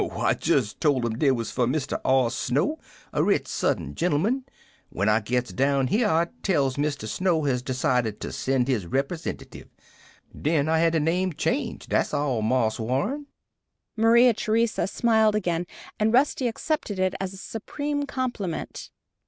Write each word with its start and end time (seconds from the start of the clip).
"Oh, 0.03 0.09
I 0.19 0.33
jest 0.33 0.79
told 0.81 1.05
'em 1.05 1.19
dey 1.19 1.29
was 1.29 1.51
for 1.51 1.67
Mr. 1.67 2.01
R. 2.03 2.31
Snow, 2.31 2.79
a 3.13 3.21
rich 3.23 3.45
Southern 3.47 3.93
gentleman. 3.93 4.45
When 4.89 5.07
I 5.07 5.19
gits 5.19 5.53
down 5.53 5.89
here, 5.89 6.07
I 6.07 6.29
tells 6.41 6.75
Mr. 6.75 7.07
Snow 7.07 7.43
has 7.43 7.61
decided 7.61 8.19
to 8.21 8.31
send 8.31 8.67
his 8.67 8.87
repersentative! 8.87 9.67
Den 10.35 10.67
I 10.67 10.79
had 10.79 10.93
de 10.93 10.99
name 10.99 11.33
changed 11.33 11.89
dat's 11.89 12.15
all, 12.15 12.41
Marse 12.41 12.79
Warren." 12.79 13.27
Maria 13.95 14.33
Theresa 14.33 14.87
smiled 14.87 15.35
again, 15.35 15.67
and 15.99 16.11
Rusty 16.11 16.47
accepted 16.47 16.97
it 16.97 17.13
as 17.21 17.35
a 17.35 17.37
supreme 17.37 18.07
compliment. 18.07 18.89